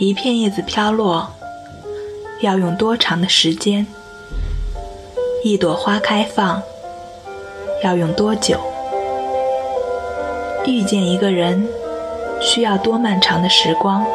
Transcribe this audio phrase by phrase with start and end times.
[0.00, 1.28] 一片叶子飘落，
[2.40, 3.84] 要用多长的时间？
[5.42, 6.62] 一朵花开放，
[7.82, 8.60] 要用多久？
[10.66, 11.68] 遇见一个人，
[12.40, 14.06] 需要多漫长的时光？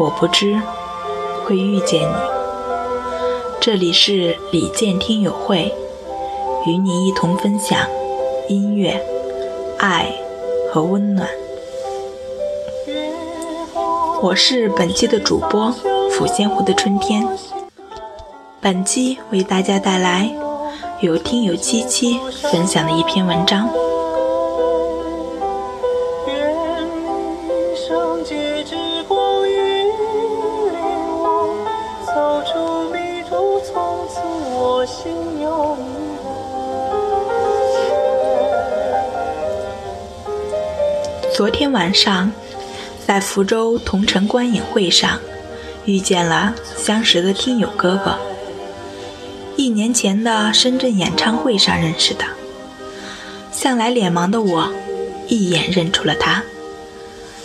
[0.00, 0.60] 我不知
[1.44, 2.14] 会遇见你。
[3.60, 5.72] 这里是李健听友会，
[6.66, 7.78] 与你一同分享
[8.48, 9.00] 音乐、
[9.78, 10.12] 爱
[10.72, 11.28] 和温暖。
[14.20, 15.72] 我是本期的主播
[16.10, 17.24] 抚仙湖的春天。
[18.60, 20.28] 本期为大家带来
[21.00, 22.18] 由听友七七
[22.50, 23.68] 分享的一篇文章。
[41.36, 42.32] 昨天晚上。
[43.08, 45.18] 在福州同城观影会上，
[45.86, 48.18] 遇见了相识的听友哥哥。
[49.56, 52.26] 一年前的深圳演唱会上认识的，
[53.50, 54.70] 向来脸盲的我，
[55.26, 56.42] 一眼认出了他。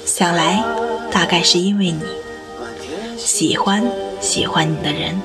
[0.04, 0.62] 想来，
[1.10, 2.02] 大概是因为你
[3.18, 3.82] 喜欢
[4.20, 5.22] 喜欢你的人。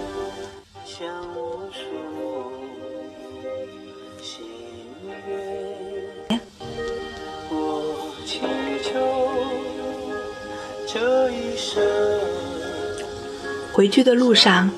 [13.78, 14.68] 回去的路上，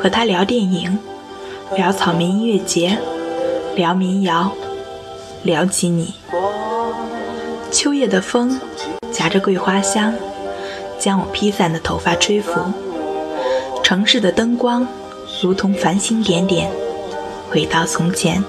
[0.00, 0.96] 和他聊电影，
[1.74, 2.96] 聊草莓音乐节，
[3.74, 4.52] 聊民谣，
[5.42, 6.14] 聊起你。
[7.72, 8.60] 秋夜的风
[9.10, 10.14] 夹着桂花香，
[10.96, 12.60] 将我披散的头发吹拂。
[13.82, 14.86] 城市的灯光
[15.42, 16.70] 如同繁星点点，
[17.50, 18.40] 回到从前。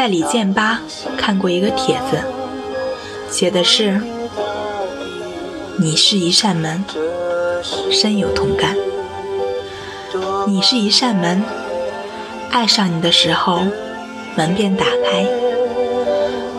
[0.00, 0.80] 在李健吧
[1.18, 2.24] 看过一个帖子，
[3.28, 4.00] 写的是
[5.76, 6.82] ：“你是一扇门，
[7.92, 8.74] 深有同感。
[10.46, 11.44] 你是一扇门，
[12.50, 13.60] 爱上你的时候，
[14.36, 15.26] 门便打开，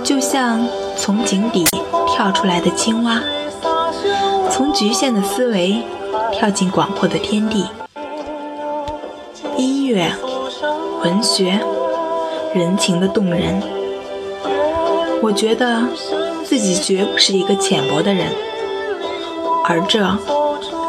[0.04, 0.64] 就像
[0.96, 1.66] 从井底
[2.10, 3.24] 跳出来的青蛙，
[4.52, 5.82] 从局限的思维
[6.32, 7.66] 跳进广阔的天地。
[9.58, 10.12] 音乐，
[11.04, 11.60] 文学。”
[12.54, 13.62] 人情的动人，
[15.22, 15.88] 我觉得
[16.44, 18.28] 自己绝不是一个浅薄的人，
[19.66, 20.06] 而这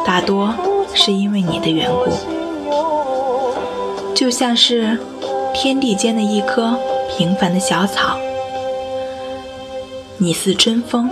[0.04, 0.52] 大多
[0.92, 2.10] 是因为你的缘故。
[4.12, 4.98] 就像是
[5.54, 6.76] 天地间的一棵
[7.16, 8.16] 平凡的小草，
[10.18, 11.08] 你似春风，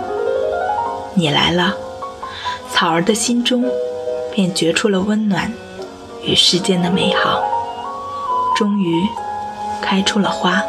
[1.13, 1.75] 你来了，
[2.69, 3.63] 草儿的心中
[4.33, 5.53] 便觉出了温暖
[6.23, 7.41] 与世间的美好，
[8.53, 9.01] 终于。
[9.81, 10.63] 开出了花。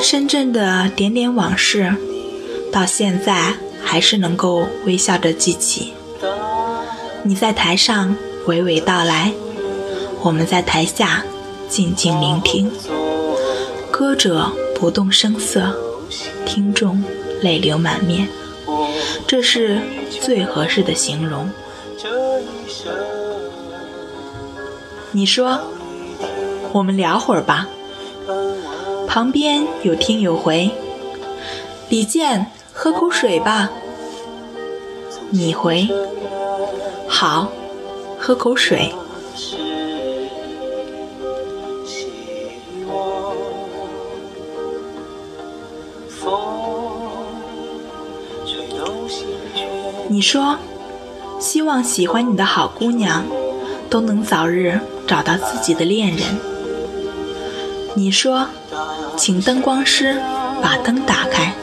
[0.00, 1.94] 深圳的点点往事，
[2.70, 5.94] 到现在还是能够微笑着记起。
[7.24, 8.16] 你在台上
[8.46, 9.32] 娓娓道来，
[10.22, 11.24] 我们在台下
[11.68, 12.70] 静静聆听。
[13.92, 15.76] 歌者不动声色，
[16.44, 17.02] 听众
[17.40, 18.26] 泪流满面，
[19.26, 19.78] 这是
[20.20, 21.48] 最合适的形容。
[25.12, 25.60] 你说，
[26.72, 27.68] 我们聊会儿吧。
[29.06, 30.70] 旁边有听友回
[31.88, 33.70] ：“李健，喝口水吧。”
[35.30, 35.88] 你回。
[37.14, 37.52] 好，
[38.18, 38.92] 喝口水。
[50.08, 50.56] 你说，
[51.38, 53.24] 希望喜欢你的好姑娘
[53.90, 56.26] 都能早日找到自己的恋人。
[57.94, 58.46] 你说，
[59.16, 60.18] 请灯光师
[60.62, 61.54] 把灯打开，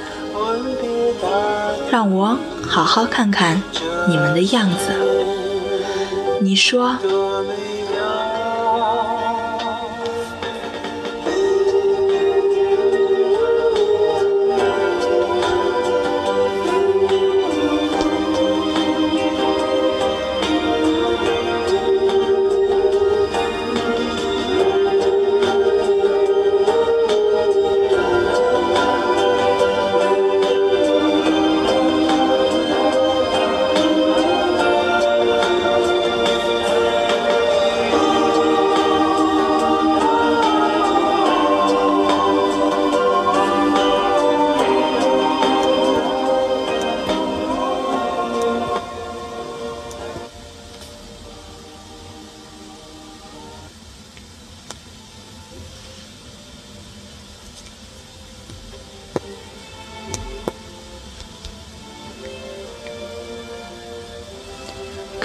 [1.92, 3.62] 让我好好看看
[4.08, 5.39] 你们的样子。
[6.42, 6.98] 你说。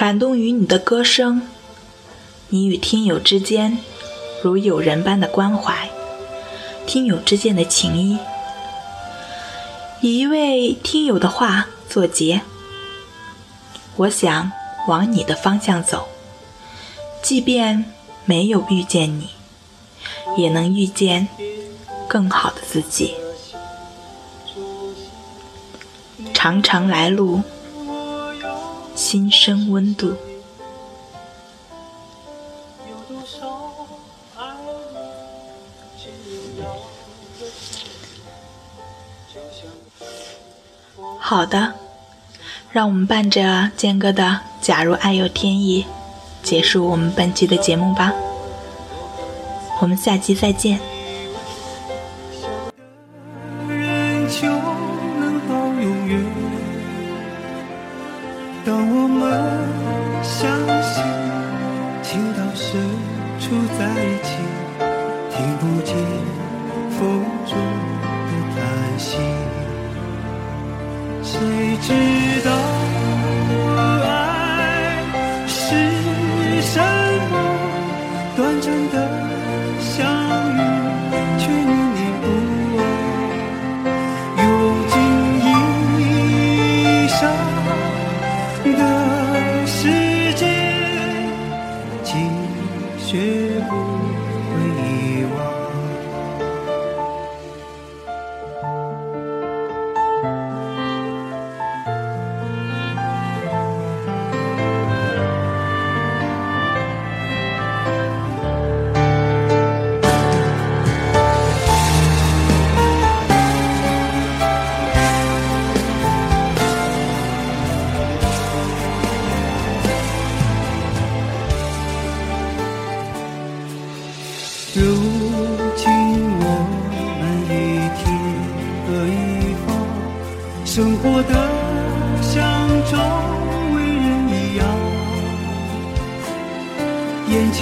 [0.04, 1.40] 感动于你的歌声，
[2.50, 3.78] 你与听友之间
[4.42, 5.88] 如友人般的关怀，
[6.86, 8.18] 听友之间的情谊。
[10.02, 12.42] 以一位听友的话作结：
[13.96, 14.52] 我想
[14.88, 16.06] 往你的方向走，
[17.22, 17.86] 即便
[18.26, 19.30] 没有遇见你，
[20.36, 21.26] 也能遇见
[22.06, 23.14] 更好的自己。
[26.34, 27.40] 长长来路，
[28.94, 30.14] 心生温度。
[41.18, 41.72] 好的，
[42.70, 44.22] 让我们伴着健哥的
[44.60, 45.82] 《假如爱有天意》，
[46.46, 48.12] 结束我们本期的节目吧。
[49.80, 50.78] 我们下期再见。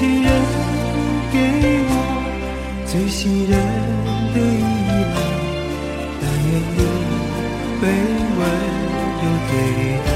[0.02, 0.26] 眼前人
[1.32, 1.36] 给
[1.88, 1.92] 我
[2.86, 3.52] 最信任
[4.34, 4.62] 的依
[5.14, 5.16] 赖，
[6.20, 6.80] 但愿你
[7.80, 7.82] 被
[8.38, 8.40] 温
[9.20, 9.52] 柔对
[10.06, 10.11] 待。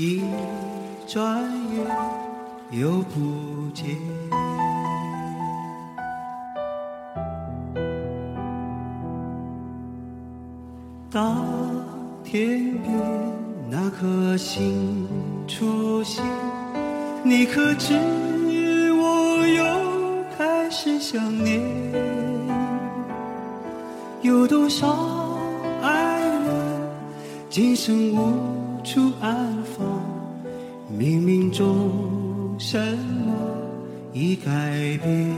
[0.00, 0.22] 一
[1.08, 1.42] 转
[1.74, 1.84] 眼
[2.70, 3.96] 又不见，
[11.10, 11.36] 大
[12.22, 12.94] 天边
[13.68, 15.04] 那颗星
[15.48, 16.24] 出现，
[17.24, 17.92] 你可知
[18.92, 19.64] 我又
[20.38, 21.60] 开始想念？
[24.22, 25.36] 有多少
[25.82, 26.80] 爱人，
[27.50, 28.67] 今生无。
[28.84, 29.86] 处安放，
[30.90, 33.32] 冥冥中什么
[34.12, 35.36] 已改变？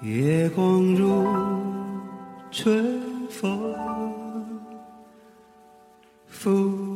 [0.00, 1.26] 月光如
[2.50, 3.74] 春风，
[6.26, 6.89] 拂。